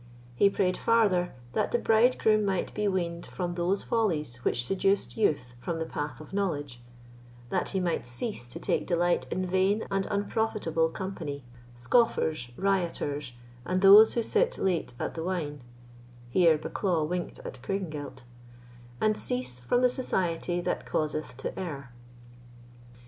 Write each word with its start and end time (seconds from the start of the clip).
He 0.33 0.49
prayed 0.49 0.77
farther, 0.77 1.31
that 1.53 1.71
the 1.71 1.77
bridegroom 1.77 2.43
might 2.43 2.73
be 2.73 2.87
weaned 2.87 3.27
from 3.27 3.53
those 3.53 3.83
follies 3.83 4.37
which 4.37 4.65
seduced 4.65 5.15
youth 5.15 5.53
from 5.59 5.77
the 5.77 5.85
path 5.85 6.19
of 6.19 6.33
knowledge; 6.33 6.81
that 7.51 7.69
he 7.69 7.79
might 7.79 8.07
cease 8.07 8.47
to 8.47 8.59
take 8.59 8.87
delight 8.87 9.27
in 9.31 9.45
vain 9.45 9.85
and 9.91 10.07
unprofitable 10.07 10.89
company, 10.89 11.43
scoffers, 11.75 12.49
rioters, 12.57 13.33
and 13.63 13.81
those 13.83 14.13
who 14.15 14.23
sit 14.23 14.57
late 14.57 14.95
at 14.99 15.13
the 15.13 15.23
wine 15.23 15.61
(here 16.31 16.57
Bucklaw 16.57 17.07
winked 17.07 17.37
at 17.45 17.61
Craigengelt), 17.61 18.23
and 18.99 19.15
cease 19.15 19.59
from 19.59 19.83
the 19.83 19.89
society 19.91 20.59
that 20.61 20.83
causeth 20.83 21.37
to 21.37 21.59
err. 21.59 21.93